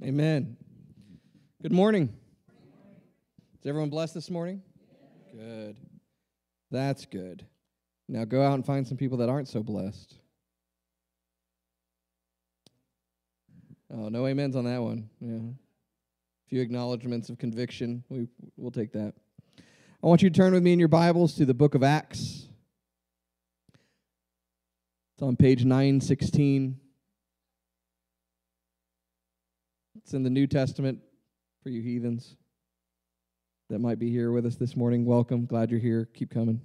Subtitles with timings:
[0.00, 0.56] Amen.
[1.60, 2.14] Good morning.
[3.58, 4.62] Is everyone blessed this morning?
[5.34, 5.76] Good.
[6.70, 7.44] That's good.
[8.08, 10.14] Now go out and find some people that aren't so blessed.
[13.92, 15.10] Oh, no amens on that one.
[15.20, 15.38] Yeah.
[15.38, 18.04] A few acknowledgments of conviction.
[18.08, 19.14] We, we'll take that.
[20.00, 22.46] I want you to turn with me in your Bibles to the book of Acts.
[25.14, 26.78] It's on page 916.
[30.08, 31.00] It's in the New Testament
[31.62, 32.36] for you heathens
[33.68, 35.04] that might be here with us this morning.
[35.04, 35.44] Welcome.
[35.44, 36.08] Glad you're here.
[36.14, 36.62] Keep coming.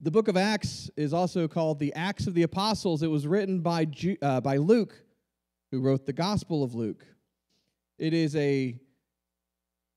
[0.00, 3.04] The book of Acts is also called the Acts of the Apostles.
[3.04, 5.00] It was written by, Ju- uh, by Luke,
[5.70, 7.06] who wrote the Gospel of Luke.
[7.96, 8.76] It is a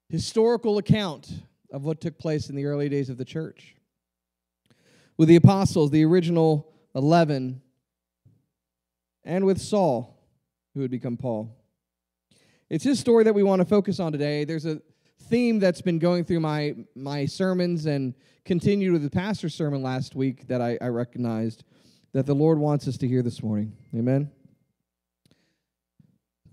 [0.07, 1.31] historical account
[1.71, 3.73] of what took place in the early days of the church.
[5.17, 7.61] With the apostles, the original 11,
[9.23, 10.19] and with Saul,
[10.73, 11.55] who would become Paul.
[12.69, 14.45] It's his story that we want to focus on today.
[14.45, 14.81] There's a
[15.29, 18.13] theme that's been going through my, my sermons and
[18.45, 21.63] continued with the pastor's sermon last week that I, I recognized
[22.13, 23.75] that the Lord wants us to hear this morning.
[23.95, 24.29] Amen.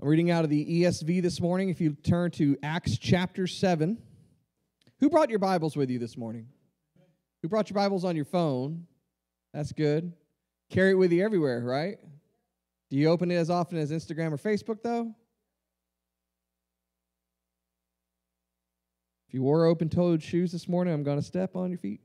[0.00, 1.68] I'm reading out of the ESV this morning.
[1.68, 3.98] If you turn to Acts chapter 7.
[5.00, 6.46] Who brought your Bibles with you this morning?
[7.42, 8.86] Who brought your Bibles on your phone?
[9.52, 10.12] That's good.
[10.70, 11.98] Carry it with you everywhere, right?
[12.90, 15.12] Do you open it as often as Instagram or Facebook, though?
[19.28, 22.00] If you wore open toed shoes this morning, I'm going to step on your feet.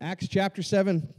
[0.00, 1.12] Acts chapter 7.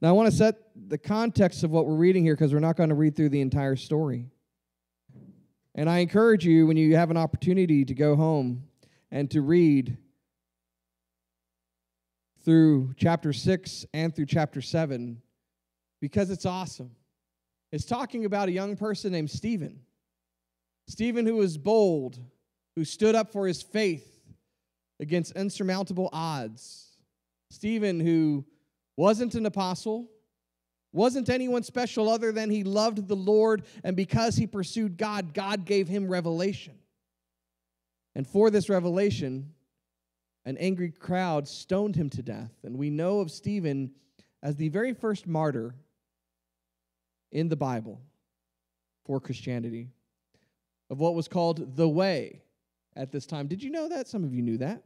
[0.00, 0.56] Now, I want to set
[0.88, 3.40] the context of what we're reading here because we're not going to read through the
[3.40, 4.26] entire story.
[5.74, 8.64] And I encourage you, when you have an opportunity to go home
[9.10, 9.96] and to read
[12.44, 15.20] through chapter 6 and through chapter 7
[16.00, 16.90] because it's awesome.
[17.70, 19.80] It's talking about a young person named Stephen.
[20.88, 22.18] Stephen, who was bold,
[22.76, 24.20] who stood up for his faith
[25.00, 26.96] against insurmountable odds.
[27.50, 28.44] Stephen, who
[28.96, 30.10] wasn't an apostle,
[30.92, 35.64] wasn't anyone special other than he loved the Lord, and because he pursued God, God
[35.64, 36.74] gave him revelation.
[38.14, 39.54] And for this revelation,
[40.44, 42.52] an angry crowd stoned him to death.
[42.64, 43.92] And we know of Stephen
[44.42, 45.74] as the very first martyr
[47.30, 48.00] in the Bible
[49.04, 49.88] for Christianity,
[50.90, 52.42] of what was called the Way
[52.96, 53.46] at this time.
[53.46, 54.08] Did you know that?
[54.08, 54.82] Some of you knew that.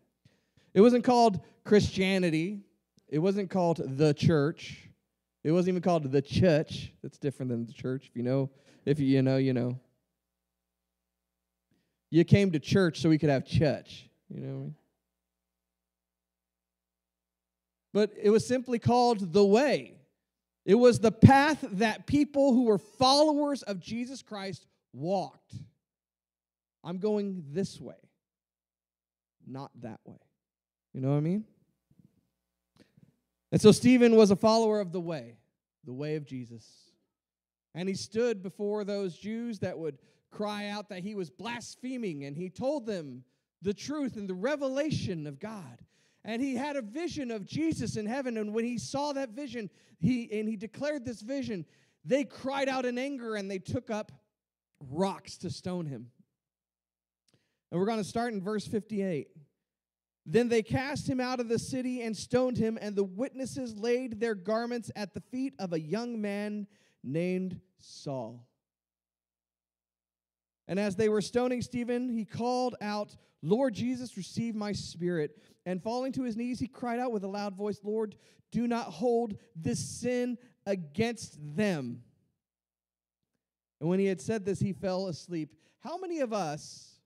[0.75, 2.61] It wasn't called Christianity,
[3.09, 4.83] it wasn't called the church.
[5.45, 6.93] It wasn't even called the church.
[7.05, 8.07] That's different than the church.
[8.11, 8.51] If you know,
[8.85, 9.79] if you know, you know.
[12.11, 14.11] You came to church so we could have church.
[14.29, 14.75] You know
[17.97, 19.95] but it was simply called the way.
[20.67, 25.55] It was the path that people who were followers of Jesus Christ walked.
[26.85, 27.97] I'm going this way,
[29.47, 30.21] not that way.
[30.93, 31.47] You know what I mean?
[33.51, 35.39] And so Stephen was a follower of the way,
[35.87, 36.67] the way of Jesus.
[37.75, 39.97] And he stood before those Jews that would
[40.31, 43.25] cry out that he was blaspheming, and he told them
[43.63, 45.81] the truth and the revelation of God
[46.27, 48.37] and he had a vision of Jesus in heaven.
[48.37, 49.71] And when he saw that vision,
[50.01, 51.65] he and he declared this vision,
[52.05, 54.11] they cried out in anger and they took up
[54.91, 56.11] rocks to stone him.
[57.71, 59.29] And we're going to start in verse 58.
[60.27, 64.19] Then they cast him out of the city and stoned him, and the witnesses laid
[64.19, 66.67] their garments at the feet of a young man
[67.05, 68.45] named Saul.
[70.69, 75.39] And as they were stoning Stephen, he called out, Lord Jesus, receive my spirit.
[75.65, 78.17] And falling to his knees, he cried out with a loud voice, Lord,
[78.51, 82.03] do not hold this sin against them.
[83.81, 85.55] And when he had said this, he fell asleep.
[85.81, 86.99] How many of us,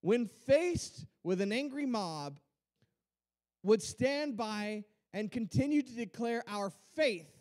[0.00, 2.38] when faced with an angry mob,
[3.62, 7.33] would stand by and continue to declare our faith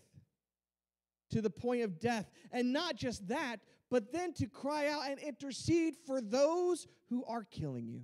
[1.33, 2.31] to the point of death?
[2.51, 3.59] And not just that,
[3.89, 8.01] but then to cry out and intercede for those who are killing you.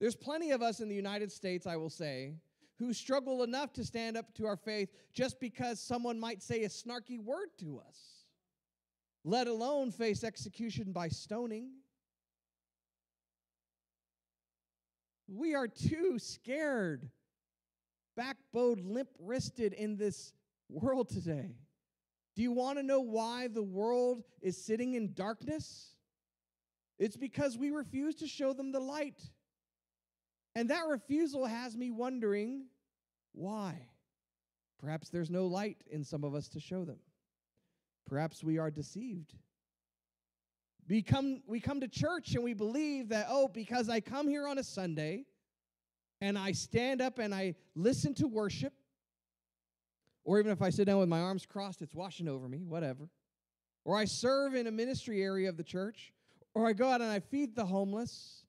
[0.00, 2.32] There's plenty of us in the United States, I will say,
[2.78, 6.68] who struggle enough to stand up to our faith just because someone might say a
[6.68, 8.24] snarky word to us,
[9.24, 11.68] let alone face execution by stoning.
[15.28, 17.10] We are too scared,
[18.18, 20.32] backboned, limp wristed in this
[20.70, 21.56] world today.
[22.36, 25.94] Do you want to know why the world is sitting in darkness?
[26.98, 29.20] It's because we refuse to show them the light.
[30.54, 32.66] And that refusal has me wondering
[33.32, 33.88] why.
[34.78, 36.98] Perhaps there's no light in some of us to show them.
[38.06, 39.34] Perhaps we are deceived.
[40.88, 44.48] We come, we come to church and we believe that, oh, because I come here
[44.48, 45.26] on a Sunday
[46.20, 48.72] and I stand up and I listen to worship,
[50.24, 53.08] or even if I sit down with my arms crossed, it's washing over me, whatever.
[53.84, 56.12] Or I serve in a ministry area of the church,
[56.54, 58.44] or I go out and I feed the homeless,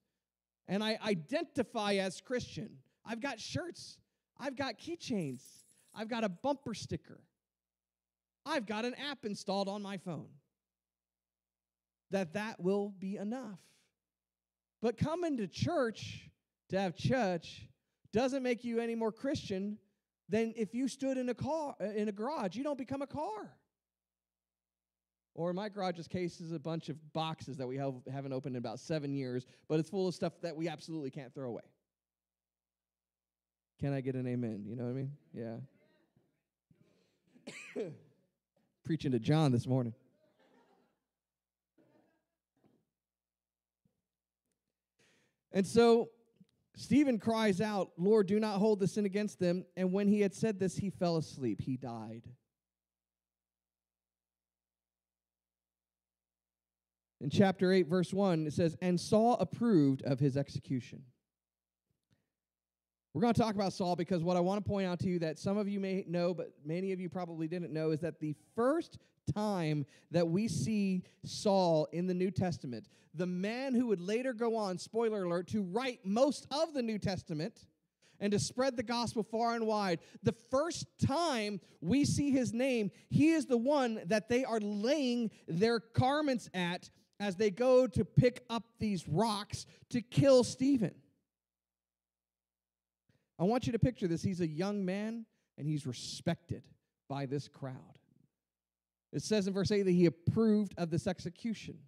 [0.67, 2.69] and I identify as Christian.
[3.05, 3.97] I've got shirts,
[4.39, 5.41] I've got keychains,
[5.95, 7.21] I've got a bumper sticker,
[8.45, 10.29] I've got an app installed on my phone.
[12.11, 13.61] That that will be enough.
[14.81, 16.29] But coming to church
[16.69, 17.69] to have church
[18.11, 19.77] doesn't make you any more Christian
[20.31, 22.55] than if you stood in a car uh, in a garage.
[22.55, 23.51] You don't become a car.
[25.33, 28.55] Or in my garage's case is a bunch of boxes that we have, haven't opened
[28.55, 31.61] in about seven years, but it's full of stuff that we absolutely can't throw away.
[33.79, 34.63] Can I get an amen?
[34.67, 35.11] You know what I mean?
[37.75, 37.83] Yeah.
[38.83, 39.93] Preaching to John this morning.
[45.53, 46.09] And so
[46.75, 49.65] Stephen cries out, Lord, do not hold the sin against them.
[49.75, 51.61] And when he had said this, he fell asleep.
[51.61, 52.23] He died.
[57.19, 61.03] In chapter 8, verse 1, it says, And Saul approved of his execution.
[63.13, 65.19] We're going to talk about Saul because what I want to point out to you
[65.19, 68.21] that some of you may know, but many of you probably didn't know, is that
[68.21, 68.99] the first
[69.35, 74.55] time that we see Saul in the New Testament, the man who would later go
[74.55, 77.65] on, spoiler alert, to write most of the New Testament
[78.21, 82.91] and to spread the gospel far and wide, the first time we see his name,
[83.09, 88.05] he is the one that they are laying their garments at as they go to
[88.05, 90.93] pick up these rocks to kill Stephen.
[93.41, 94.21] I want you to picture this.
[94.21, 95.25] He's a young man
[95.57, 96.67] and he's respected
[97.09, 97.97] by this crowd.
[99.11, 101.79] It says in verse 8 that he approved of this execution.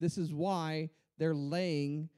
[0.00, 2.08] This is why they're laying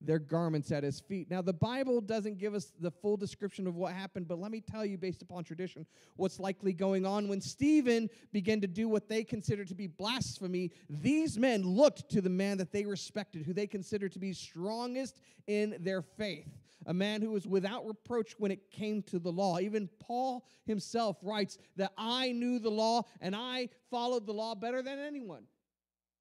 [0.00, 1.30] their garments at his feet.
[1.30, 4.62] Now, the Bible doesn't give us the full description of what happened, but let me
[4.62, 5.84] tell you, based upon tradition,
[6.16, 7.28] what's likely going on.
[7.28, 12.22] When Stephen began to do what they considered to be blasphemy, these men looked to
[12.22, 16.48] the man that they respected, who they considered to be strongest in their faith,
[16.86, 19.58] a man who was without reproach when it came to the law.
[19.58, 24.82] Even Paul himself writes that I knew the law and I followed the law better
[24.82, 25.44] than anyone.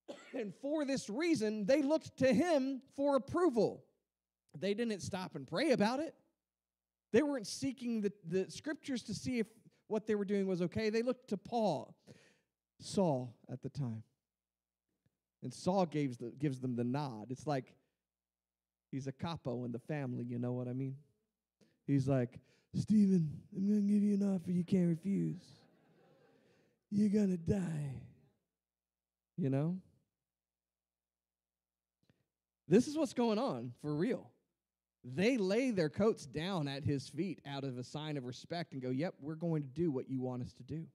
[0.33, 3.83] And for this reason, they looked to him for approval.
[4.57, 6.13] They didn't stop and pray about it.
[7.11, 9.47] They weren't seeking the, the scriptures to see if
[9.87, 10.89] what they were doing was okay.
[10.89, 11.95] They looked to Paul,
[12.79, 14.03] Saul at the time.
[15.41, 17.27] And Saul gives, the, gives them the nod.
[17.29, 17.73] It's like
[18.91, 20.95] he's a capo in the family, you know what I mean?
[21.85, 22.39] He's like,
[22.75, 25.41] Stephen, I'm going to give you an offer you can't refuse.
[26.91, 27.95] You're going to die.
[29.37, 29.77] You know?
[32.67, 34.29] This is what's going on for real.
[35.03, 38.81] They lay their coats down at his feet out of a sign of respect and
[38.81, 40.85] go, Yep, we're going to do what you want us to do.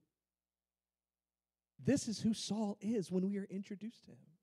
[1.82, 4.33] This is who Saul is when we are introduced to him.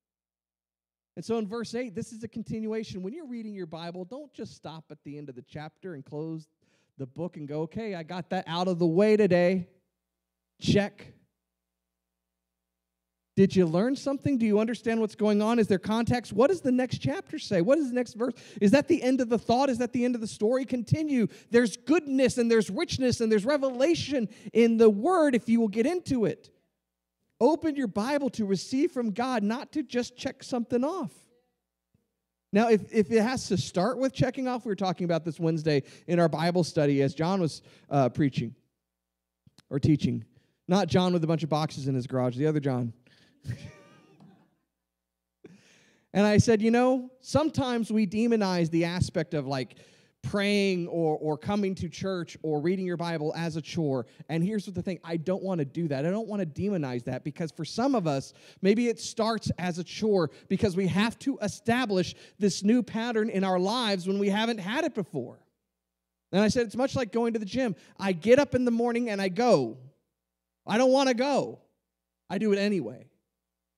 [1.15, 3.03] And so in verse 8, this is a continuation.
[3.03, 6.05] When you're reading your Bible, don't just stop at the end of the chapter and
[6.05, 6.47] close
[6.97, 9.67] the book and go, okay, I got that out of the way today.
[10.61, 11.13] Check.
[13.35, 14.37] Did you learn something?
[14.37, 15.57] Do you understand what's going on?
[15.57, 16.33] Is there context?
[16.33, 17.61] What does the next chapter say?
[17.61, 18.33] What is the next verse?
[18.61, 19.69] Is that the end of the thought?
[19.69, 20.65] Is that the end of the story?
[20.65, 21.27] Continue.
[21.49, 25.85] There's goodness and there's richness and there's revelation in the word if you will get
[25.85, 26.51] into it.
[27.41, 31.11] Open your Bible to receive from God, not to just check something off.
[32.53, 35.39] Now, if, if it has to start with checking off, we were talking about this
[35.39, 38.53] Wednesday in our Bible study as John was uh, preaching
[39.71, 40.23] or teaching.
[40.67, 42.93] Not John with a bunch of boxes in his garage, the other John.
[46.13, 49.77] and I said, you know, sometimes we demonize the aspect of like
[50.23, 54.05] praying or, or coming to church or reading your Bible as a chore.
[54.29, 56.05] And here's the thing I don't want to do that.
[56.05, 59.79] I don't want to demonize that because for some of us, maybe it starts as
[59.79, 64.29] a chore because we have to establish this new pattern in our lives when we
[64.29, 65.39] haven't had it before.
[66.31, 67.75] And I said, it's much like going to the gym.
[67.99, 69.77] I get up in the morning and I go.
[70.65, 71.59] I don't want to go.
[72.29, 73.07] I do it anyway.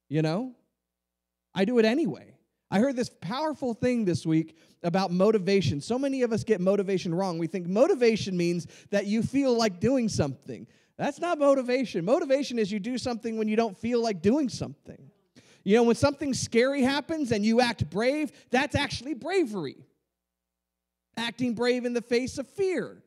[0.10, 0.54] You know?
[1.56, 2.33] I do it anyway.
[2.74, 5.80] I heard this powerful thing this week about motivation.
[5.80, 7.38] So many of us get motivation wrong.
[7.38, 10.65] We think motivation means that you feel like doing something.
[10.98, 12.03] That's not motivation.
[12.03, 14.98] Motivation is you do something when you don't feel like doing something.
[15.63, 19.77] You know, when something scary happens and you act brave, that's actually bravery.
[21.15, 23.03] Acting brave in the face of fear.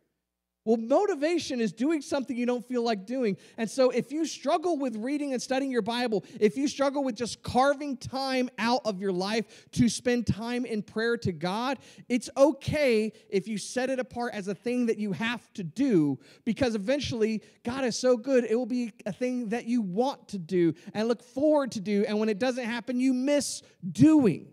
[0.66, 3.36] Well, motivation is doing something you don't feel like doing.
[3.56, 7.14] And so, if you struggle with reading and studying your Bible, if you struggle with
[7.14, 12.28] just carving time out of your life to spend time in prayer to God, it's
[12.36, 16.74] okay if you set it apart as a thing that you have to do because
[16.74, 20.74] eventually God is so good, it will be a thing that you want to do
[20.94, 22.04] and look forward to do.
[22.08, 24.48] And when it doesn't happen, you miss doing.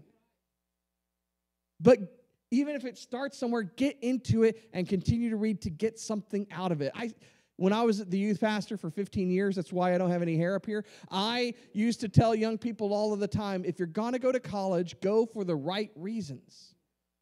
[1.80, 2.13] But
[2.54, 6.48] even if it starts somewhere, get into it and continue to read to get something
[6.52, 6.92] out of it.
[6.96, 7.12] I
[7.58, 10.38] when I was the youth pastor for 15 years, that's why I don't have any
[10.38, 10.86] hair up here.
[11.12, 14.32] I used to tell young people all of the time if you're going to go
[14.32, 16.74] to college, go for the right reasons.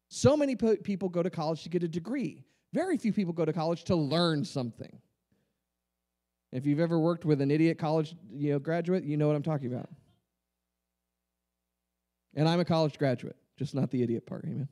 [0.08, 2.44] So many people go to college to get a degree.
[2.72, 4.98] Very few people go to college to learn something.
[6.50, 9.42] If you've ever worked with an idiot college you know, graduate, you know what I'm
[9.42, 9.90] talking about.
[12.34, 14.44] And I'm a college graduate, just not the idiot part.
[14.46, 14.68] Amen.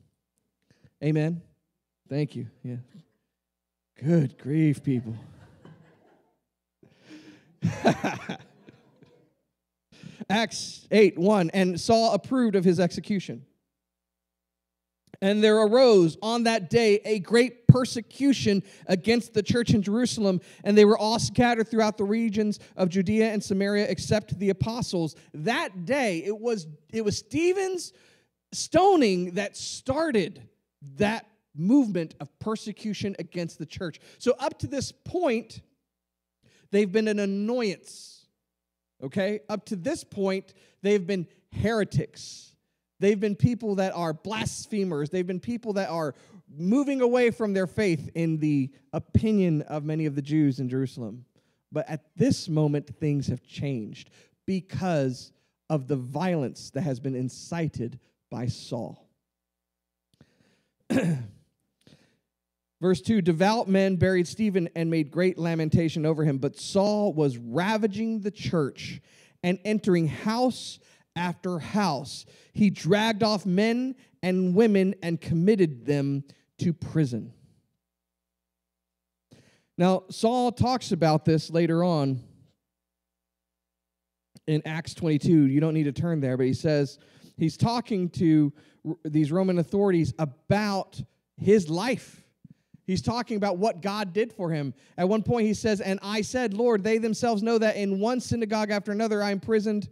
[1.03, 1.41] Amen.
[2.09, 2.47] Thank you.
[2.63, 2.75] Yeah.
[4.03, 5.15] Good grief, people.
[10.29, 13.45] Acts 8 1 and Saul approved of his execution.
[15.23, 20.75] And there arose on that day a great persecution against the church in Jerusalem, and
[20.75, 25.15] they were all scattered throughout the regions of Judea and Samaria except the apostles.
[25.33, 27.93] That day, it was, it was Stephen's
[28.51, 30.41] stoning that started
[30.97, 33.99] that movement of persecution against the church.
[34.17, 35.61] So, up to this point,
[36.71, 38.25] they've been an annoyance.
[39.03, 39.41] Okay?
[39.49, 42.55] Up to this point, they've been heretics.
[42.99, 45.09] They've been people that are blasphemers.
[45.09, 46.13] They've been people that are
[46.55, 51.25] moving away from their faith in the opinion of many of the Jews in Jerusalem.
[51.71, 54.09] But at this moment, things have changed
[54.45, 55.31] because
[55.69, 59.07] of the violence that has been incited by Saul.
[62.81, 67.37] Verse 2 Devout men buried Stephen and made great lamentation over him, but Saul was
[67.37, 69.01] ravaging the church
[69.43, 70.79] and entering house
[71.15, 72.25] after house.
[72.53, 76.23] He dragged off men and women and committed them
[76.59, 77.33] to prison.
[79.77, 82.21] Now, Saul talks about this later on
[84.47, 85.47] in Acts 22.
[85.47, 86.99] You don't need to turn there, but he says
[87.37, 88.53] he's talking to
[89.03, 91.01] these Roman authorities about
[91.37, 92.23] his life.
[92.85, 94.73] He's talking about what God did for him.
[94.97, 98.19] At one point, he says, And I said, Lord, they themselves know that in one
[98.19, 99.87] synagogue after another I imprisoned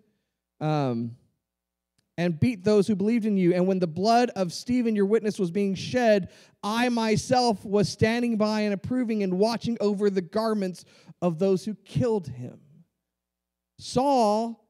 [0.60, 1.16] um,
[2.18, 3.54] and beat those who believed in you.
[3.54, 6.30] And when the blood of Stephen, your witness, was being shed,
[6.64, 10.84] I myself was standing by and approving and watching over the garments
[11.22, 12.60] of those who killed him.
[13.78, 14.68] Saul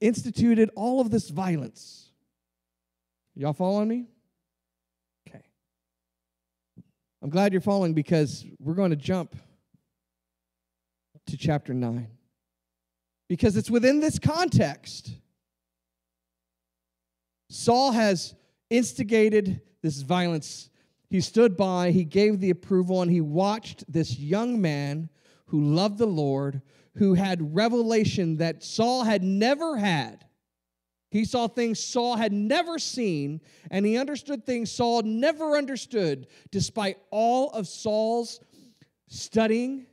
[0.00, 2.01] instituted all of this violence
[3.34, 4.06] Y'all following me?
[5.26, 5.44] Okay.
[7.22, 9.34] I'm glad you're following because we're going to jump
[11.26, 12.08] to chapter 9.
[13.28, 15.12] Because it's within this context.
[17.48, 18.34] Saul has
[18.68, 20.68] instigated this violence.
[21.08, 25.08] He stood by, he gave the approval, and he watched this young man
[25.46, 26.60] who loved the Lord,
[26.96, 30.26] who had revelation that Saul had never had
[31.12, 36.96] he saw things Saul had never seen, and he understood things Saul never understood, despite
[37.10, 38.40] all of Saul's
[39.08, 39.86] studying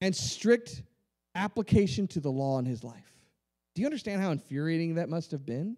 [0.00, 0.84] and strict
[1.34, 3.12] application to the law in his life.
[3.74, 5.76] Do you understand how infuriating that must have been?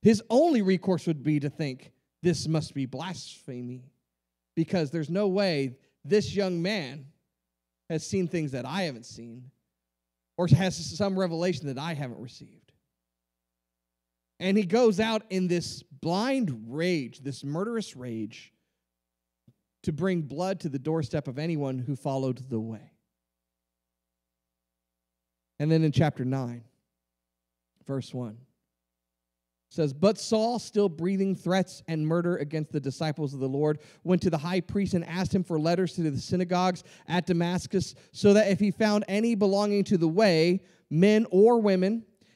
[0.00, 1.92] His only recourse would be to think,
[2.22, 3.90] this must be blasphemy,
[4.56, 7.06] because there's no way this young man
[7.90, 9.50] has seen things that I haven't seen
[10.38, 12.57] or has some revelation that I haven't received.
[14.40, 18.52] And he goes out in this blind rage, this murderous rage,
[19.82, 22.92] to bring blood to the doorstep of anyone who followed the way.
[25.58, 26.62] And then in chapter 9,
[27.86, 28.38] verse 1
[29.70, 34.22] says, But Saul, still breathing threats and murder against the disciples of the Lord, went
[34.22, 38.32] to the high priest and asked him for letters to the synagogues at Damascus, so
[38.34, 42.04] that if he found any belonging to the way, men or women,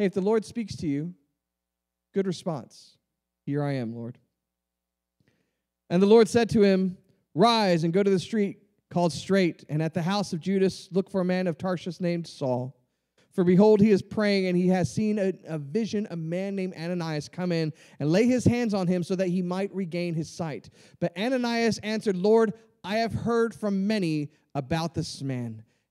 [0.00, 1.12] Hey, if the Lord speaks to you,
[2.14, 2.96] good response.
[3.44, 4.16] Here I am, Lord.
[5.90, 6.96] And the Lord said to him,
[7.34, 11.10] Rise and go to the street called Straight, and at the house of Judas look
[11.10, 12.74] for a man of Tarsus named Saul.
[13.32, 16.72] For behold, he is praying, and he has seen a, a, vision, a man named
[16.78, 20.30] Ananias come in and lay his hands on him so that he might regain his
[20.30, 20.70] sight.
[20.98, 25.62] But Ananias answered, Lord, I have heard from many about this man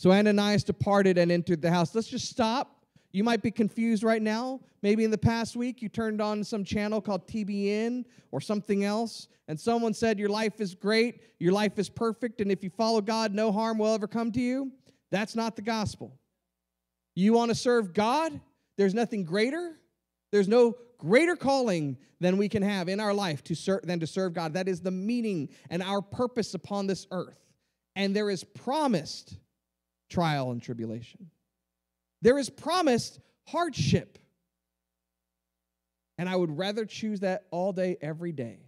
[0.00, 1.94] So Ananias departed and entered the house.
[1.94, 2.86] Let's just stop.
[3.12, 4.60] You might be confused right now.
[4.80, 9.28] Maybe in the past week you turned on some channel called TBN or something else,
[9.46, 13.02] and someone said your life is great, your life is perfect, and if you follow
[13.02, 14.72] God, no harm will ever come to you.
[15.10, 16.18] That's not the gospel.
[17.14, 18.40] You want to serve God?
[18.78, 19.78] There's nothing greater.
[20.32, 24.06] There's no greater calling than we can have in our life to serve than to
[24.06, 24.54] serve God.
[24.54, 27.38] That is the meaning and our purpose upon this earth.
[27.96, 29.36] And there is promised
[30.10, 31.30] trial and tribulation.
[32.20, 34.18] There is promised hardship.
[36.18, 38.58] And I would rather choose that all day, every day,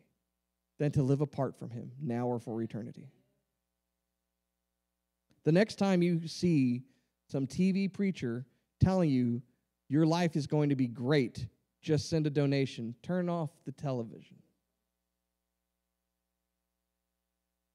[0.79, 3.11] than to live apart from Him now or for eternity.
[5.45, 6.83] The next time you see
[7.28, 8.47] some TV preacher
[8.81, 9.43] telling you
[9.89, 11.47] your life is going to be great,
[11.83, 14.37] just send a donation, turn off the television.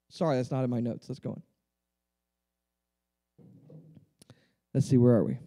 [0.09, 1.07] Sorry, that's not in my notes.
[1.09, 1.43] Let's go on.
[4.73, 5.37] Let's see, where are we?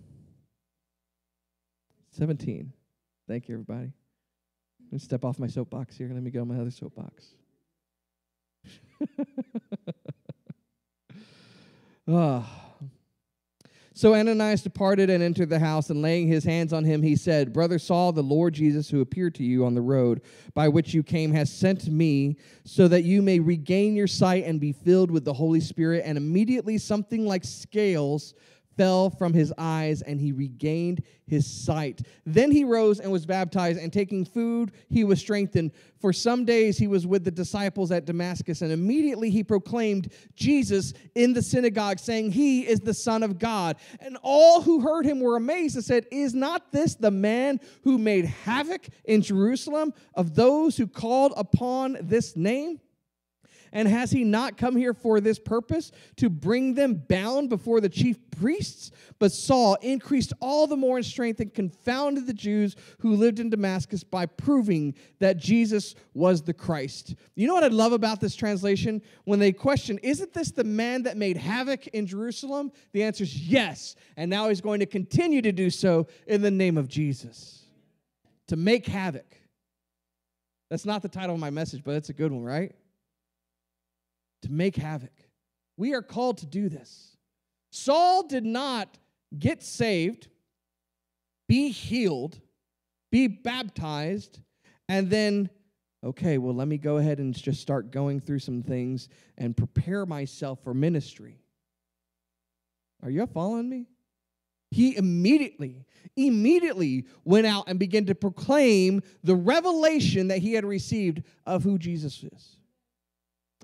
[2.12, 2.72] 17.
[3.28, 3.92] Thank you, everybody.
[4.87, 6.11] Let me step off my soapbox here.
[6.12, 7.28] Let me go on my other soapbox.
[12.09, 12.46] oh.
[13.92, 17.52] So Ananias departed and entered the house, and laying his hands on him, he said,
[17.52, 20.22] Brother Saul, the Lord Jesus, who appeared to you on the road
[20.54, 24.59] by which you came, has sent me so that you may regain your sight and
[24.59, 26.04] be filled with the Holy Spirit.
[26.06, 28.33] And immediately something like scales
[28.80, 32.00] fell from his eyes and he regained his sight.
[32.24, 35.72] Then he rose and was baptized, and taking food, he was strengthened.
[36.00, 40.94] For some days he was with the disciples at Damascus, and immediately he proclaimed Jesus
[41.14, 43.76] in the synagogue, saying, He is the Son of God.
[44.00, 47.98] And all who heard him were amazed and said, Is not this the man who
[47.98, 52.80] made havoc in Jerusalem of those who called upon this name?
[53.72, 57.88] And has he not come here for this purpose, to bring them bound before the
[57.88, 58.90] chief priests?
[59.18, 63.50] But Saul increased all the more in strength and confounded the Jews who lived in
[63.50, 67.14] Damascus by proving that Jesus was the Christ.
[67.37, 69.02] You know what I love about this translation?
[69.24, 72.72] When they question, Isn't this the man that made havoc in Jerusalem?
[72.92, 73.94] The answer is yes.
[74.16, 77.64] And now he's going to continue to do so in the name of Jesus.
[78.48, 79.37] To make havoc.
[80.70, 82.74] That's not the title of my message, but it's a good one, right?
[84.42, 85.12] To make havoc.
[85.76, 87.16] We are called to do this.
[87.70, 88.98] Saul did not
[89.38, 90.29] get saved,
[91.48, 92.40] be healed,
[93.11, 94.40] be baptized,
[94.88, 95.50] and then,
[96.05, 100.05] okay, well, let me go ahead and just start going through some things and prepare
[100.05, 101.40] myself for ministry.
[103.03, 103.87] Are you following me?
[104.70, 105.85] He immediately,
[106.16, 111.79] immediately went out and began to proclaim the revelation that he had received of who
[111.79, 112.57] Jesus is.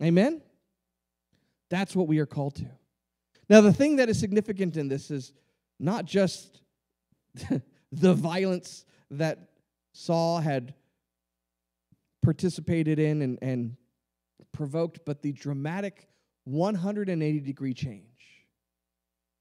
[0.03, 0.43] Amen?
[1.71, 2.67] That's what we are called to.
[3.49, 5.33] Now, the thing that is significant in this is
[5.79, 6.61] not just
[7.93, 9.51] the violence that
[9.93, 10.75] Saul had
[12.23, 13.77] participated in and, and
[14.53, 16.09] provoked, but the dramatic
[16.45, 18.16] 180 degree change.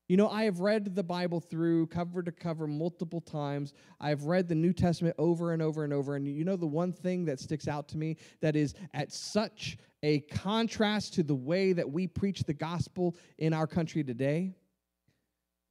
[0.07, 3.73] You know, I have read the Bible through cover to cover multiple times.
[3.99, 6.15] I've read the New Testament over and over and over.
[6.15, 9.77] And you know, the one thing that sticks out to me that is at such
[10.03, 14.53] a contrast to the way that we preach the gospel in our country today?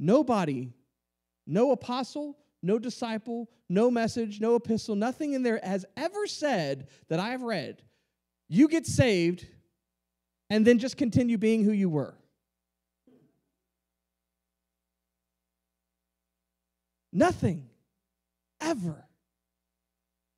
[0.00, 0.72] Nobody,
[1.46, 7.20] no apostle, no disciple, no message, no epistle, nothing in there has ever said that
[7.20, 7.82] I have read.
[8.48, 9.46] You get saved
[10.50, 12.16] and then just continue being who you were.
[17.14, 17.68] Nothing.
[18.61, 19.07] Ever.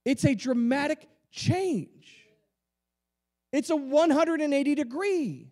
[0.05, 2.27] It's a dramatic change.
[3.53, 5.51] It's a 180 degree.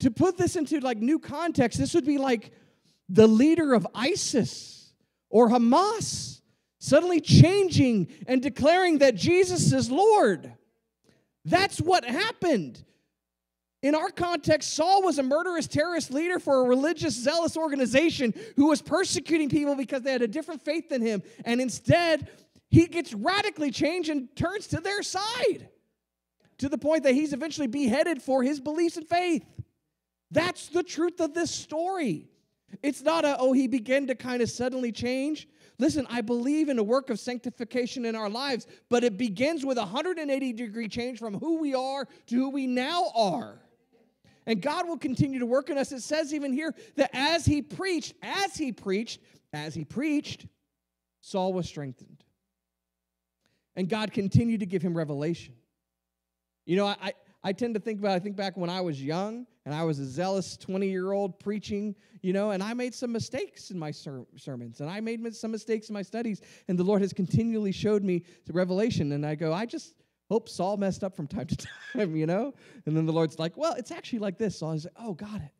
[0.00, 2.52] To put this into like new context, this would be like
[3.08, 4.94] the leader of ISIS
[5.28, 6.40] or Hamas
[6.78, 10.52] suddenly changing and declaring that Jesus is Lord.
[11.44, 12.82] That's what happened.
[13.82, 18.68] In our context, Saul was a murderous terrorist leader for a religious, zealous organization who
[18.68, 21.22] was persecuting people because they had a different faith than him.
[21.44, 22.30] And instead,
[22.70, 25.68] he gets radically changed and turns to their side
[26.58, 29.44] to the point that he's eventually beheaded for his beliefs and faith.
[30.30, 32.28] That's the truth of this story.
[32.84, 35.48] It's not a, oh, he began to kind of suddenly change.
[35.78, 39.76] Listen, I believe in a work of sanctification in our lives, but it begins with
[39.76, 43.58] a 180 degree change from who we are to who we now are.
[44.46, 45.92] And God will continue to work in us.
[45.92, 49.20] It says even here that as he preached, as he preached,
[49.52, 50.46] as he preached,
[51.20, 52.24] Saul was strengthened.
[53.76, 55.54] And God continued to give him revelation.
[56.66, 59.46] You know, I, I tend to think about, I think back when I was young
[59.64, 63.12] and I was a zealous 20 year old preaching, you know, and I made some
[63.12, 66.40] mistakes in my ser- sermons and I made some mistakes in my studies.
[66.68, 69.12] And the Lord has continually showed me the revelation.
[69.12, 69.94] And I go, I just,
[70.32, 71.56] hope Saul messed up from time to
[71.92, 72.54] time, you know?
[72.86, 74.58] And then the Lord's like, well, it's actually like this.
[74.58, 75.52] So I was like, oh, got it.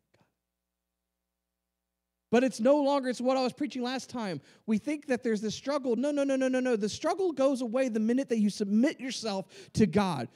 [2.31, 4.41] But it's no longer, it's what I was preaching last time.
[4.65, 5.95] We think that there's this struggle.
[5.95, 6.75] No, no, no, no, no, no.
[6.75, 10.27] The struggle goes away the minute that you submit yourself to God.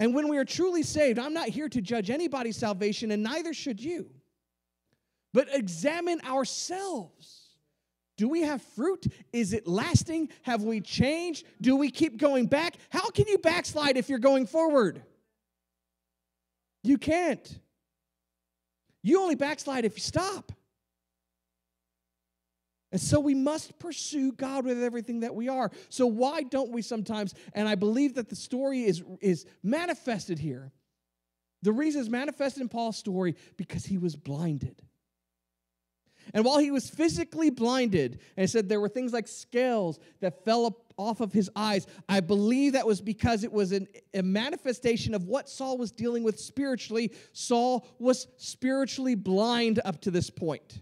[0.00, 3.54] And when we are truly saved, I'm not here to judge anybody's salvation, and neither
[3.54, 4.10] should you.
[5.32, 7.45] But examine ourselves.
[8.16, 9.06] Do we have fruit?
[9.32, 10.30] Is it lasting?
[10.42, 11.46] Have we changed?
[11.60, 12.76] Do we keep going back?
[12.90, 15.02] How can you backslide if you're going forward?
[16.82, 17.58] You can't.
[19.02, 20.52] You only backslide if you stop.
[22.92, 25.70] And so we must pursue God with everything that we are.
[25.90, 27.34] So why don't we sometimes?
[27.52, 30.72] And I believe that the story is, is manifested here.
[31.62, 34.80] The reason is manifested in Paul's story because he was blinded.
[36.34, 40.44] And while he was physically blinded, and it said there were things like scales that
[40.44, 45.14] fell off of his eyes, I believe that was because it was an, a manifestation
[45.14, 47.12] of what Saul was dealing with spiritually.
[47.32, 50.80] Saul was spiritually blind up to this point.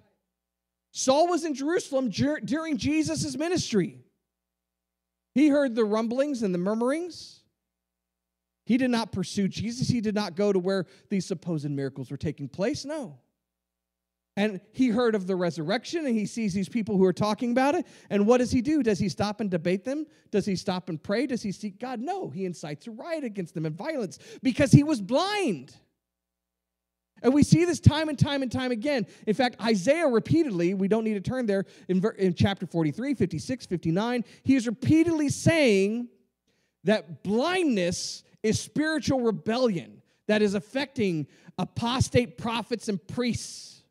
[0.92, 3.98] Saul was in Jerusalem dur- during Jesus' ministry.
[5.34, 7.40] He heard the rumblings and the murmurings.
[8.66, 9.88] He did not pursue Jesus.
[9.88, 12.84] He did not go to where these supposed miracles were taking place.
[12.84, 13.18] No.
[14.36, 17.76] And he heard of the resurrection and he sees these people who are talking about
[17.76, 17.86] it.
[18.10, 18.82] And what does he do?
[18.82, 20.06] Does he stop and debate them?
[20.32, 21.26] Does he stop and pray?
[21.26, 22.00] Does he seek God?
[22.00, 25.76] No, he incites a riot against them and violence because he was blind.
[27.22, 29.06] And we see this time and time and time again.
[29.26, 33.66] In fact, Isaiah repeatedly, we don't need to turn there, in, in chapter 43, 56,
[33.66, 36.08] 59, he is repeatedly saying
[36.82, 43.83] that blindness is spiritual rebellion that is affecting apostate prophets and priests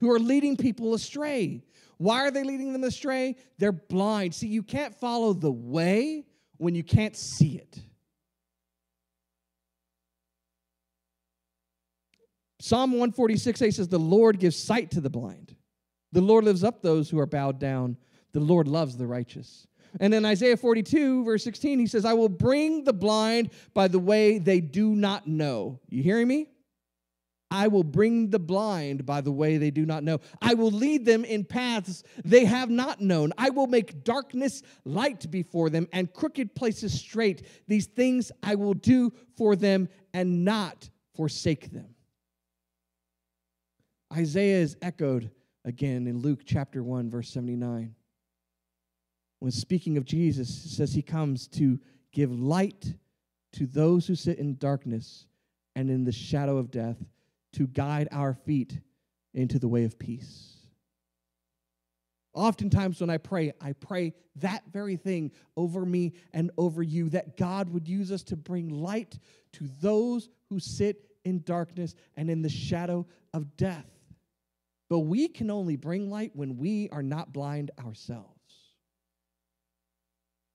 [0.00, 1.62] who are leading people astray.
[1.98, 3.36] Why are they leading them astray?
[3.58, 4.34] They're blind.
[4.34, 6.24] See, you can't follow the way
[6.56, 7.78] when you can't see it.
[12.60, 15.54] Psalm 146 8 says, The Lord gives sight to the blind.
[16.12, 17.96] The Lord lifts up those who are bowed down.
[18.32, 19.66] The Lord loves the righteous.
[20.00, 23.98] And then Isaiah 42, verse 16, he says, I will bring the blind by the
[23.98, 25.80] way they do not know.
[25.88, 26.48] You hearing me?
[27.50, 30.20] I will bring the blind by the way they do not know.
[30.42, 33.32] I will lead them in paths they have not known.
[33.38, 37.46] I will make darkness light before them and crooked places straight.
[37.66, 41.94] These things I will do for them and not forsake them.
[44.12, 45.30] Isaiah is echoed
[45.64, 47.94] again in Luke chapter 1, verse 79.
[49.40, 51.78] When speaking of Jesus, it says he comes to
[52.12, 52.94] give light
[53.52, 55.26] to those who sit in darkness
[55.76, 56.96] and in the shadow of death
[57.54, 58.78] to guide our feet
[59.34, 60.54] into the way of peace.
[62.34, 67.36] Oftentimes, when I pray, I pray that very thing over me and over you that
[67.36, 69.18] God would use us to bring light
[69.54, 73.86] to those who sit in darkness and in the shadow of death.
[74.88, 78.38] But we can only bring light when we are not blind ourselves.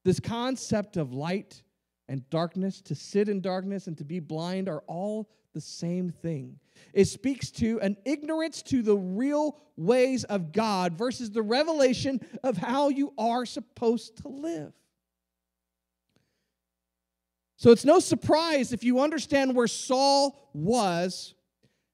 [0.05, 1.63] This concept of light
[2.09, 6.59] and darkness, to sit in darkness and to be blind are all the same thing.
[6.93, 12.57] It speaks to an ignorance to the real ways of God versus the revelation of
[12.57, 14.73] how you are supposed to live.
[17.57, 21.33] So it's no surprise if you understand where Saul was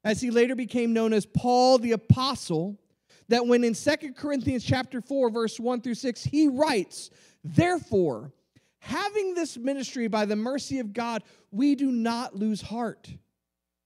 [0.04, 2.80] as he later became known as Paul the apostle
[3.28, 7.12] that when in Second Corinthians chapter 4 verse 1 through 6 he writes,
[7.44, 8.34] "Therefore,
[8.80, 13.14] having this ministry by the mercy of God, we do not lose heart."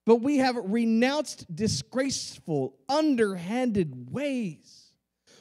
[0.05, 4.91] But we have renounced disgraceful, underhanded ways.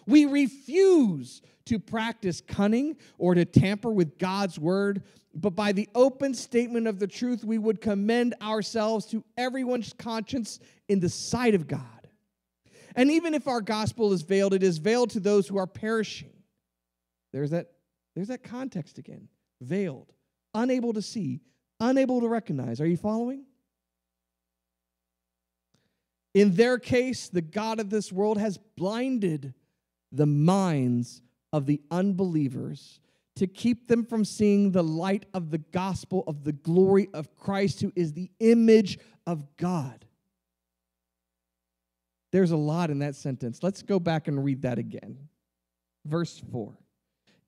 [0.07, 5.03] We refuse to practice cunning or to tamper with God's word,
[5.35, 10.61] but by the open statement of the truth, we would commend ourselves to everyone's conscience
[10.89, 11.81] in the sight of God.
[12.95, 16.33] And even if our gospel is veiled, it is veiled to those who are perishing.
[17.33, 17.71] There's that,
[18.15, 19.29] there's that context again
[19.61, 20.13] veiled,
[20.55, 21.41] unable to see,
[21.81, 22.81] unable to recognize.
[22.81, 23.45] Are you following?
[26.35, 29.55] In their case, the God of this world has blinded
[30.11, 33.01] the minds of the unbelievers
[33.37, 37.81] to keep them from seeing the light of the gospel of the glory of Christ,
[37.81, 40.05] who is the image of God.
[42.31, 43.63] There's a lot in that sentence.
[43.63, 45.29] Let's go back and read that again.
[46.07, 46.79] Verse 4.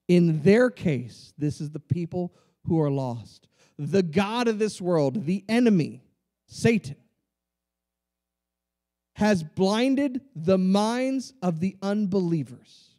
[0.08, 2.34] In their case, this is the people
[2.66, 3.48] who are lost.
[3.78, 6.02] The God of this world, the enemy,
[6.46, 6.96] Satan,
[9.14, 12.90] has blinded the minds of the unbelievers.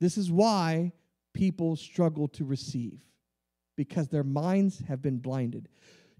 [0.00, 0.92] This is why
[1.32, 2.98] people struggle to receive,
[3.76, 5.68] because their minds have been blinded.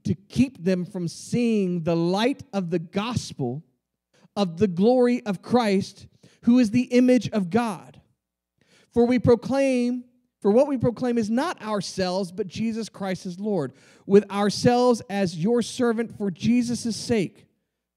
[0.04, 3.62] To keep them from seeing the light of the gospel
[4.36, 6.06] of the glory of Christ,
[6.42, 8.00] who is the image of God.
[8.92, 10.04] For we proclaim,
[10.42, 13.72] for what we proclaim is not ourselves, but Jesus Christ as Lord,
[14.06, 17.46] with ourselves as your servant for Jesus' sake.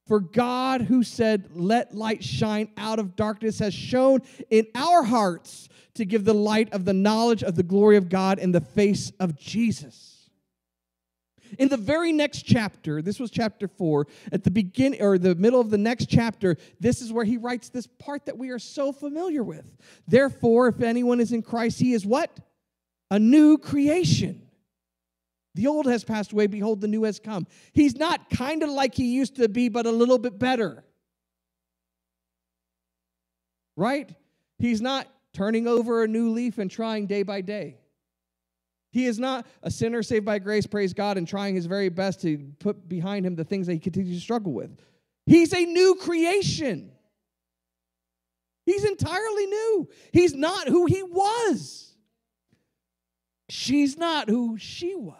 [0.08, 5.68] For God, who said, Let light shine out of darkness, has shown in our hearts
[5.96, 9.12] to give the light of the knowledge of the glory of God in the face
[9.20, 10.30] of Jesus.
[11.60, 15.62] In the very next chapter, this was chapter four, at the beginning or the middle
[15.62, 18.92] of the next chapter, this is where he writes this part that we are so
[18.92, 19.78] familiar with.
[20.08, 22.38] Therefore, if anyone is in Christ, he is what?
[23.12, 24.47] A new creation.
[25.58, 27.48] The old has passed away, behold, the new has come.
[27.74, 30.84] He's not kind of like he used to be, but a little bit better.
[33.76, 34.08] Right?
[34.60, 37.80] He's not turning over a new leaf and trying day by day.
[38.92, 42.22] He is not a sinner saved by grace, praise God, and trying his very best
[42.22, 44.80] to put behind him the things that he continues to struggle with.
[45.26, 46.92] He's a new creation.
[48.68, 49.90] He's entirely new.
[50.14, 51.96] He's not who he was.
[53.50, 55.16] She's not who she was.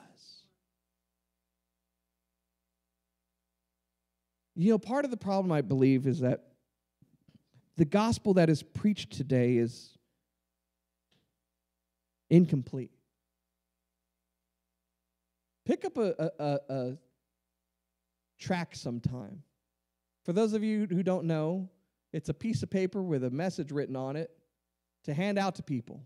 [4.60, 6.46] You know, part of the problem, I believe, is that
[7.76, 9.96] the gospel that is preached today is
[12.32, 12.90] incomplete.
[15.64, 16.98] Pick up a, a, a,
[18.40, 19.44] track sometime.
[20.26, 21.70] For those of you who don't know,
[22.12, 24.32] it's a piece of paper with a message written on it
[25.04, 26.02] to hand out to people.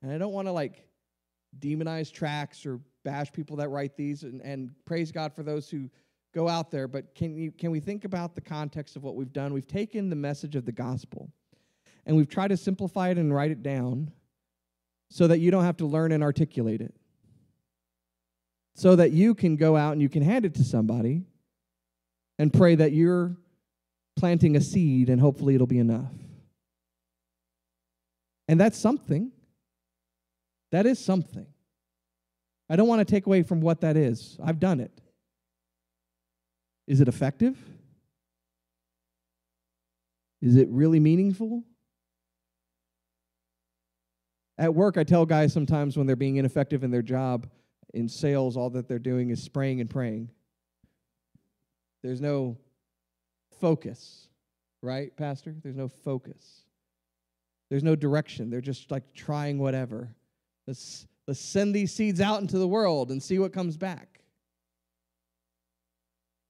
[0.00, 0.86] And I don't want to like
[1.58, 5.90] demonize tracks or bash people that write these and, and praise God for those who
[6.32, 9.32] go out there, but can, you, can we think about the context of what we've
[9.32, 9.52] done?
[9.52, 11.30] We've taken the message of the gospel
[12.06, 14.10] and we've tried to simplify it and write it down
[15.10, 16.94] so that you don't have to learn and articulate it.
[18.74, 21.24] So that you can go out and you can hand it to somebody
[22.38, 23.36] and pray that you're
[24.16, 26.12] planting a seed and hopefully it'll be enough.
[28.48, 29.30] And that's something.
[30.70, 31.46] That is something.
[32.70, 34.38] I don't want to take away from what that is.
[34.42, 34.90] I've done it.
[36.92, 37.56] Is it effective?
[40.42, 41.64] Is it really meaningful?
[44.58, 47.48] At work, I tell guys sometimes when they're being ineffective in their job,
[47.94, 50.28] in sales, all that they're doing is spraying and praying.
[52.02, 52.58] There's no
[53.58, 54.28] focus,
[54.82, 55.56] right, Pastor?
[55.62, 56.64] There's no focus.
[57.70, 58.50] There's no direction.
[58.50, 60.14] They're just like trying whatever.
[60.66, 64.11] Let's, let's send these seeds out into the world and see what comes back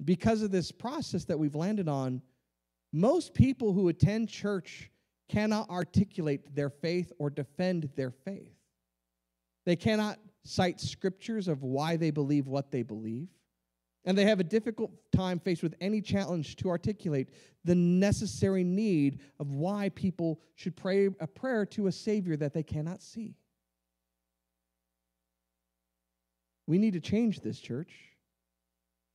[0.04, 2.22] because of this process that we've landed on,
[2.92, 4.90] most people who attend church
[5.28, 8.54] cannot articulate their faith or defend their faith.
[9.64, 13.28] They cannot cite scriptures of why they believe what they believe.
[14.04, 17.28] And they have a difficult time faced with any challenge to articulate
[17.64, 22.64] the necessary need of why people should pray a prayer to a Savior that they
[22.64, 23.36] cannot see.
[26.66, 28.11] We need to change this, church.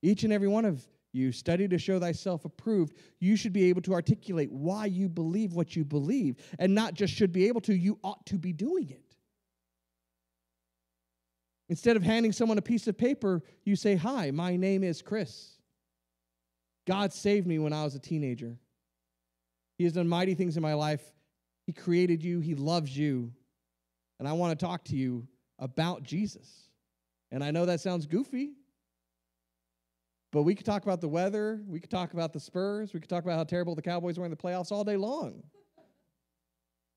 [0.02, 2.96] Each and every one of you study to show thyself approved.
[3.20, 7.14] You should be able to articulate why you believe what you believe, and not just
[7.14, 9.16] should be able to, you ought to be doing it.
[11.70, 15.58] Instead of handing someone a piece of paper, you say, Hi, my name is Chris.
[16.86, 18.58] God saved me when I was a teenager.
[19.78, 21.02] He has done mighty things in my life.
[21.66, 23.34] He created you, He loves you.
[24.20, 25.28] And I want to talk to you
[25.60, 26.70] about Jesus.
[27.32, 28.54] And I know that sounds goofy,
[30.32, 31.62] but we could talk about the weather.
[31.68, 32.94] We could talk about the Spurs.
[32.94, 35.44] We could talk about how terrible the Cowboys were in the playoffs all day long.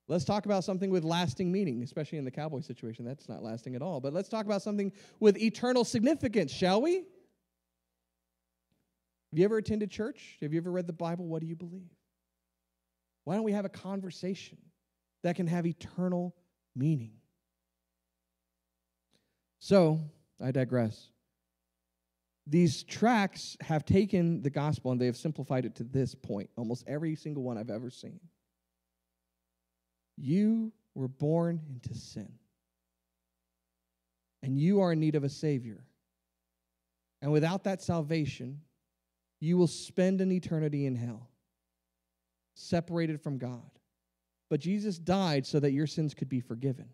[0.08, 3.04] Let's talk about something with lasting meaning, especially in the Cowboy situation.
[3.04, 4.00] That's not lasting at all.
[4.00, 6.96] But let's talk about something with eternal significance, shall we?
[6.96, 7.04] Have
[9.38, 10.38] you ever attended church?
[10.42, 11.28] Have you ever read the Bible?
[11.28, 11.92] What do you believe?
[13.22, 14.58] Why don't we have a conversation
[15.22, 16.34] that can have eternal
[16.74, 17.12] meaning?
[19.60, 20.00] So,
[20.42, 21.10] I digress.
[22.50, 26.82] These tracts have taken the gospel and they have simplified it to this point, almost
[26.88, 28.18] every single one I've ever seen.
[30.16, 32.32] You were born into sin,
[34.42, 35.84] and you are in need of a Savior.
[37.22, 38.62] And without that salvation,
[39.38, 41.28] you will spend an eternity in hell,
[42.54, 43.70] separated from God.
[44.48, 46.88] But Jesus died so that your sins could be forgiven.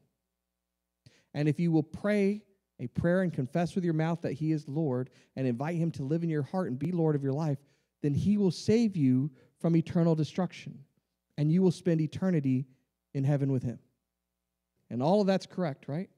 [1.32, 2.42] And if you will pray
[2.80, 6.04] a prayer and confess with your mouth that He is Lord and invite Him to
[6.04, 7.58] live in your heart and be Lord of your life,
[8.02, 10.78] then He will save you from eternal destruction
[11.38, 12.66] and you will spend eternity
[13.14, 13.78] in heaven with Him.
[14.90, 16.08] And all of that's correct, right?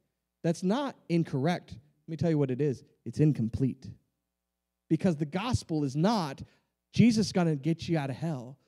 [0.43, 1.71] That's not incorrect.
[1.73, 3.89] Let me tell you what it is it's incomplete.
[4.89, 6.43] Because the gospel is not
[6.93, 8.59] Jesus going to get you out of hell.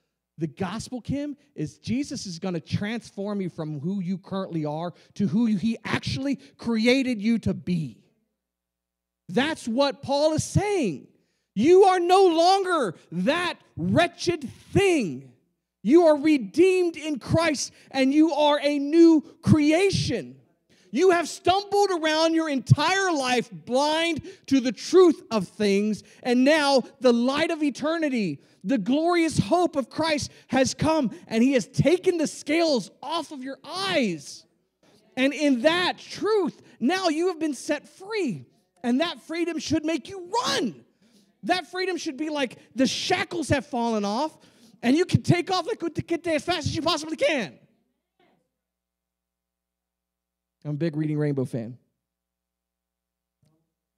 [0.41, 4.95] The gospel, Kim, is Jesus is going to transform you from who you currently are
[5.15, 7.99] to who he actually created you to be.
[9.29, 11.09] That's what Paul is saying.
[11.55, 15.31] You are no longer that wretched thing.
[15.83, 20.40] You are redeemed in Christ and you are a new creation.
[20.91, 26.83] You have stumbled around your entire life blind to the truth of things, and now
[27.01, 32.19] the light of eternity, the glorious hope of Christ has come, and He has taken
[32.19, 34.45] the scales off of your eyes.
[35.17, 38.47] And in that truth, now you have been set free,
[38.83, 40.85] and that freedom should make you run.
[41.45, 44.37] That freedom should be like the shackles have fallen off,
[44.83, 47.60] and you can take off like Kute as fast as you possibly can.
[50.65, 51.79] I'm a big Reading Rainbow fan.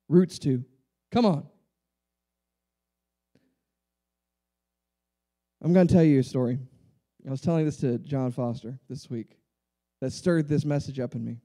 [0.09, 0.65] Roots too.
[1.11, 1.47] Come on.
[5.63, 6.59] I'm going to tell you a story.
[7.27, 9.39] I was telling this to John Foster this week
[10.01, 11.39] that stirred this message up in me.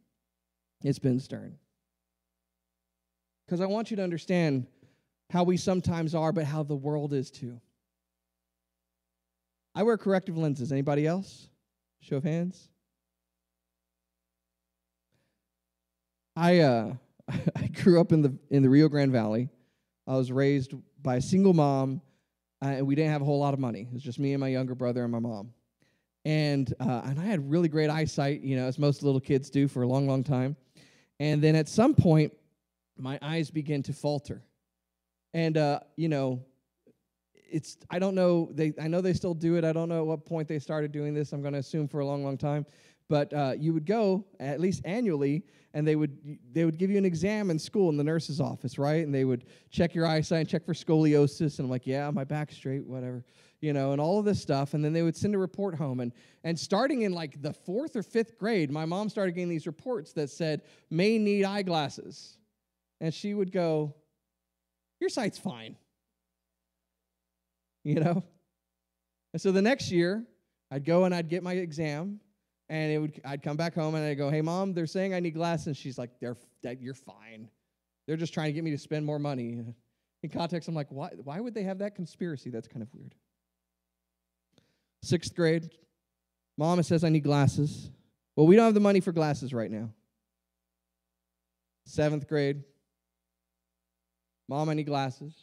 [0.84, 1.56] It's been stirring.
[3.46, 4.66] Because I want you to understand
[5.30, 7.60] how we sometimes are, but how the world is too.
[9.76, 10.72] I wear corrective lenses.
[10.72, 11.50] Anybody else?
[12.02, 12.70] Show of hands.
[16.38, 16.94] I uh,
[17.56, 19.50] I grew up in the in the Rio Grande Valley.
[20.06, 22.00] I was raised by a single mom,
[22.62, 23.88] uh, and we didn't have a whole lot of money.
[23.90, 25.52] It was just me and my younger brother and my mom.
[26.26, 29.68] And uh, and I had really great eyesight, you know, as most little kids do
[29.68, 30.56] for a long, long time.
[31.20, 32.32] And then at some point,
[32.98, 34.44] my eyes began to falter.
[35.34, 36.44] And uh, you know,
[37.34, 39.66] it's I don't know they I know they still do it.
[39.66, 41.34] I don't know at what point they started doing this.
[41.34, 42.66] I'm going to assume for a long, long time.
[43.10, 45.44] But uh, you would go at least annually,
[45.74, 48.78] and they would they would give you an exam in school in the nurse's office,
[48.78, 49.06] right?
[49.06, 52.26] And they would check your eyesight and check for scoliosis, and I'm like, yeah, my
[52.26, 53.24] back's straight, whatever,
[53.62, 54.74] you know, and all of this stuff.
[54.74, 56.12] And then they would send a report home, and
[56.44, 60.12] and starting in like the fourth or fifth grade, my mom started getting these reports
[60.14, 62.38] that said may need eyeglasses,
[63.00, 63.96] and she would go,
[65.00, 65.78] your sight's fine,
[67.86, 68.24] you know.
[69.32, 70.26] And so the next year,
[70.72, 72.20] I'd go and I'd get my exam
[72.70, 75.20] and it would, I'd come back home and I'd go, "Hey, mom, they're saying I
[75.20, 76.36] need glasses." And she's like, "They're,
[76.80, 77.50] you're fine.
[78.06, 79.64] They're just trying to get me to spend more money."
[80.24, 81.10] In context, I'm like, "Why?
[81.24, 82.50] Why would they have that conspiracy?
[82.50, 83.16] That's kind of weird."
[85.04, 85.70] Sixth grade,
[86.58, 87.92] mom says I need glasses.
[88.36, 89.90] Well, we don't have the money for glasses right now.
[91.86, 92.64] Seventh grade,
[94.50, 95.34] mom, I need glasses.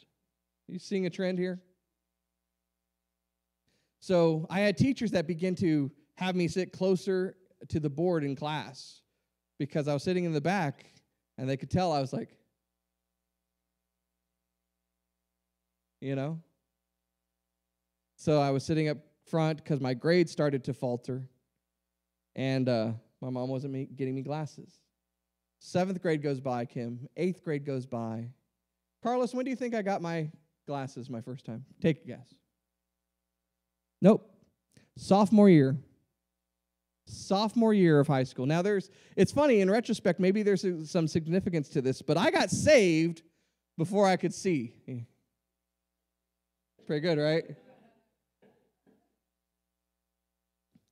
[0.69, 1.59] Are you seeing a trend here?
[3.99, 7.35] So I had teachers that begin to have me sit closer
[7.69, 9.01] to the board in class
[9.59, 10.85] because I was sitting in the back
[11.37, 12.29] and they could tell I was like,
[16.01, 16.39] you know?
[18.17, 18.97] So I was sitting up
[19.29, 21.27] front because my grades started to falter
[22.35, 22.91] and uh,
[23.21, 24.79] my mom wasn't getting me glasses.
[25.59, 27.07] Seventh grade goes by, Kim.
[27.17, 28.29] Eighth grade goes by.
[29.01, 30.29] Carlos, when do you think I got my
[30.67, 31.65] glasses my first time?
[31.81, 32.33] Take a guess.
[34.01, 34.29] Nope.
[34.97, 35.77] Sophomore year.
[37.05, 38.45] Sophomore year of high school.
[38.45, 42.49] Now, there's, it's funny in retrospect, maybe there's some significance to this, but I got
[42.49, 43.21] saved
[43.77, 44.73] before I could see.
[46.87, 47.43] Pretty good, right?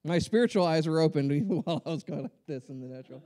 [0.03, 3.24] My spiritual eyes were opened while I was going like this in the natural.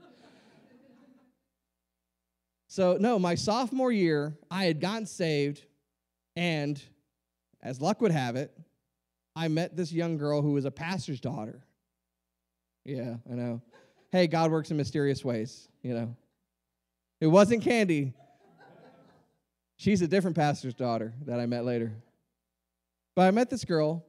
[2.68, 5.64] so, no, my sophomore year, I had gotten saved,
[6.36, 6.80] and
[7.62, 8.56] as luck would have it,
[9.34, 11.64] I met this young girl who was a pastor's daughter.
[12.88, 13.60] Yeah, I know.
[14.10, 16.16] Hey, God works in mysterious ways, you know.
[17.20, 18.14] It wasn't Candy.
[19.76, 21.92] She's a different pastor's daughter that I met later.
[23.14, 24.06] But I met this girl,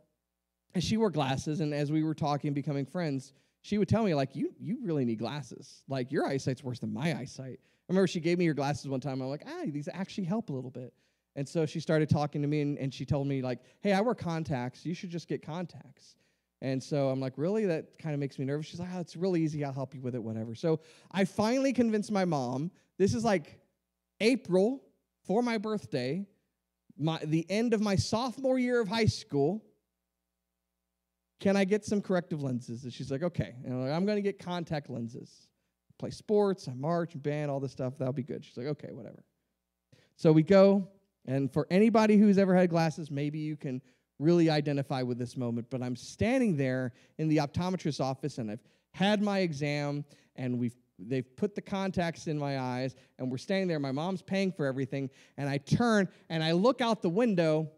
[0.73, 4.15] and she wore glasses, and as we were talking, becoming friends, she would tell me,
[4.15, 5.83] like, you, you really need glasses.
[5.89, 7.59] Like, your eyesight's worse than my eyesight.
[7.59, 9.19] I remember she gave me her glasses one time.
[9.19, 10.93] I'm like, ah, these actually help a little bit.
[11.35, 13.99] And so she started talking to me, and, and she told me, like, hey, I
[13.99, 14.85] wear contacts.
[14.85, 16.15] You should just get contacts.
[16.61, 17.65] And so I'm like, really?
[17.65, 18.67] That kind of makes me nervous.
[18.67, 19.63] She's like, oh, it's really easy.
[19.63, 20.55] I'll help you with it, whatever.
[20.55, 20.81] So
[21.11, 22.71] I finally convinced my mom.
[22.97, 23.59] This is like
[24.19, 24.83] April
[25.25, 26.27] for my birthday,
[26.97, 29.63] my, the end of my sophomore year of high school.
[31.39, 32.83] Can I get some corrective lenses?
[32.83, 33.55] And she's like, okay.
[33.63, 35.47] And I'm, like, I'm going to get contact lenses.
[35.99, 37.97] play sports, I march, band, all this stuff.
[37.97, 38.43] That'll be good.
[38.43, 39.23] She's like, okay, whatever.
[40.15, 40.87] So we go,
[41.25, 43.81] and for anybody who's ever had glasses, maybe you can
[44.19, 48.63] really identify with this moment, but I'm standing there in the optometrist's office and I've
[48.91, 50.03] had my exam
[50.35, 54.21] and we've they've put the contacts in my eyes and we're standing there my mom's
[54.21, 57.71] paying for everything and I turn and I look out the window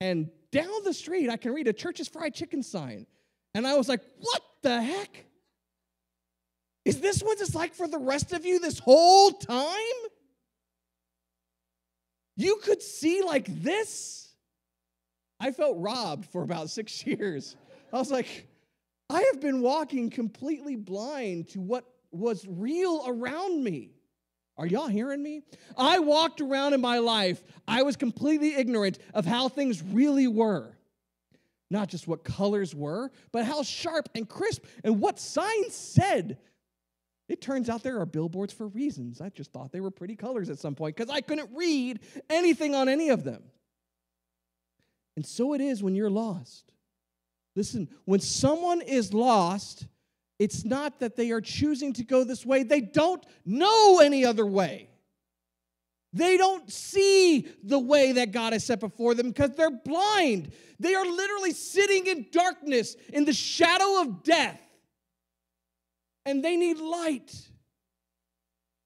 [0.00, 3.06] and down the street I can read a Church's fried chicken sign.
[3.54, 5.24] And I was like, "What the heck?
[6.84, 9.96] Is this what it's like for the rest of you this whole time?
[12.36, 14.25] You could see like this?"
[15.38, 17.56] I felt robbed for about six years.
[17.92, 18.48] I was like,
[19.08, 23.90] I have been walking completely blind to what was real around me.
[24.58, 25.42] Are y'all hearing me?
[25.76, 30.72] I walked around in my life, I was completely ignorant of how things really were.
[31.70, 36.38] Not just what colors were, but how sharp and crisp and what signs said.
[37.28, 39.20] It turns out there are billboards for reasons.
[39.20, 42.74] I just thought they were pretty colors at some point because I couldn't read anything
[42.74, 43.42] on any of them.
[45.16, 46.72] And so it is when you're lost.
[47.54, 49.86] Listen, when someone is lost,
[50.38, 54.44] it's not that they are choosing to go this way, they don't know any other
[54.44, 54.90] way.
[56.12, 60.52] They don't see the way that God has set before them because they're blind.
[60.78, 64.60] They are literally sitting in darkness, in the shadow of death.
[66.24, 67.34] And they need light.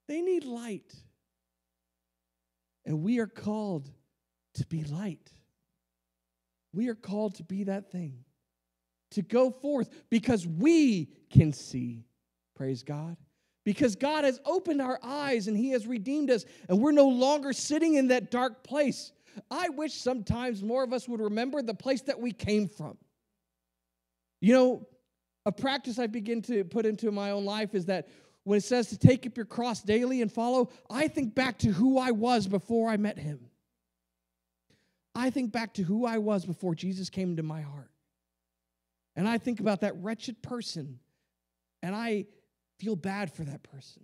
[0.09, 0.93] They need light.
[2.85, 3.89] And we are called
[4.55, 5.31] to be light.
[6.73, 8.25] We are called to be that thing,
[9.13, 12.05] to go forth because we can see.
[12.55, 13.17] Praise God.
[13.65, 17.53] Because God has opened our eyes and He has redeemed us, and we're no longer
[17.53, 19.13] sitting in that dark place.
[19.51, 22.97] I wish sometimes more of us would remember the place that we came from.
[24.41, 24.89] You know,
[25.47, 28.09] a practice I begin to put into my own life is that
[28.45, 31.69] when it says to take up your cross daily and follow, I think back to
[31.71, 33.50] who I was before I met Him.
[35.15, 37.91] I think back to who I was before Jesus came into my heart.
[39.17, 41.01] And I think about that wretched person,
[41.83, 42.27] and I
[42.79, 44.03] feel bad for that person,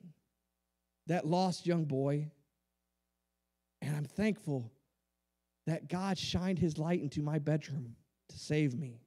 [1.07, 2.28] that lost young boy.
[3.80, 4.70] And I'm thankful
[5.66, 7.94] that God shined his light into my bedroom
[8.28, 9.00] to save me.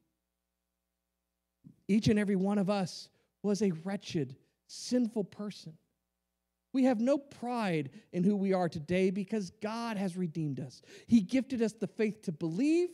[1.87, 3.09] Each and every one of us
[3.43, 4.35] was a wretched,
[4.67, 5.73] sinful person.
[6.71, 10.81] We have no pride in who we are today because God has redeemed us.
[11.07, 12.89] He gifted us the faith to believe.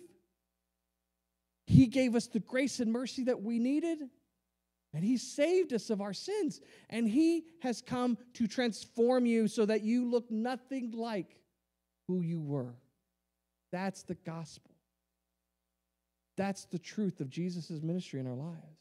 [1.68, 4.00] He gave us the grace and mercy that we needed.
[4.94, 6.62] And He saved us of our sins.
[6.90, 11.36] And He has come to transform you so that you look nothing like
[12.08, 12.76] who you were.
[13.74, 14.72] That's the gospel.
[16.38, 18.80] That's the truth of Jesus' ministry in our lives.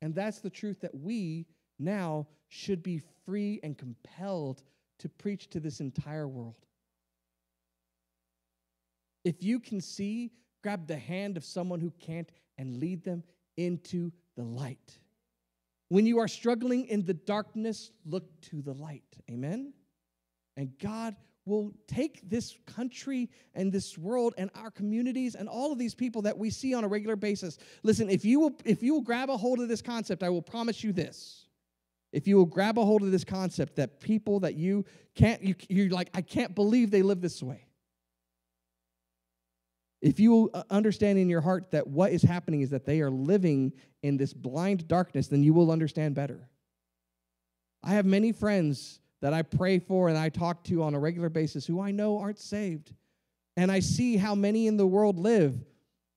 [0.00, 1.46] And that's the truth that we
[1.78, 4.62] now should be free and compelled
[4.98, 6.66] to preach to this entire world.
[9.24, 10.32] If you can see,
[10.62, 13.24] grab the hand of someone who can't and lead them
[13.56, 14.98] into the light.
[15.88, 19.16] When you are struggling in the darkness, look to the light.
[19.30, 19.72] Amen?
[20.58, 25.78] And God will take this country and this world and our communities and all of
[25.78, 27.56] these people that we see on a regular basis.
[27.82, 30.42] Listen, if you will if you will grab a hold of this concept, I will
[30.42, 31.46] promise you this
[32.12, 34.84] if you will grab a hold of this concept that people that you
[35.14, 37.66] can't, you, you're like, I can't believe they live this way.
[40.02, 43.10] If you uh, understand in your heart that what is happening is that they are
[43.10, 46.48] living in this blind darkness, then you will understand better.
[47.82, 51.28] I have many friends that I pray for and I talk to on a regular
[51.28, 52.92] basis who I know aren't saved.
[53.56, 55.62] And I see how many in the world live,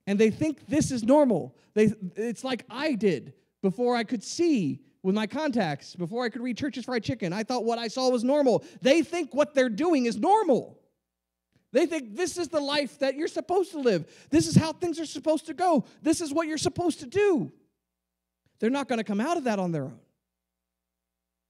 [0.06, 1.54] and they think this is normal.
[1.74, 6.42] They, it's like I did before I could see with my contacts, before I could
[6.42, 7.32] read Church's Fried Chicken.
[7.32, 8.64] I thought what I saw was normal.
[8.82, 10.80] They think what they're doing is normal.
[11.72, 14.04] They think this is the life that you're supposed to live.
[14.30, 15.84] This is how things are supposed to go.
[16.02, 17.52] This is what you're supposed to do.
[18.58, 20.00] They're not going to come out of that on their own.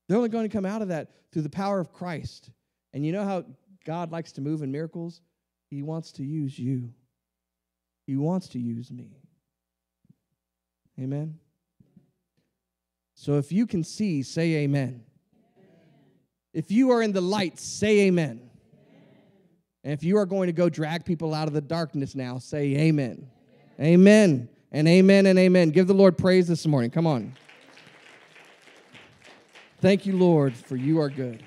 [0.06, 2.50] They're only going to come out of that through the power of Christ.
[2.92, 3.46] And you know how
[3.86, 5.22] God likes to move in miracles?
[5.70, 6.92] He wants to use you,
[8.06, 9.16] He wants to use me.
[11.00, 11.38] Amen.
[13.16, 15.02] So if you can see, say amen.
[16.52, 18.48] If you are in the light, say amen.
[19.82, 22.76] And if you are going to go drag people out of the darkness now, say
[22.76, 23.28] amen.
[23.80, 24.48] Amen.
[24.70, 25.70] And amen and amen.
[25.70, 26.90] Give the Lord praise this morning.
[26.90, 27.34] Come on.
[29.80, 31.42] Thank you, Lord, for you are good.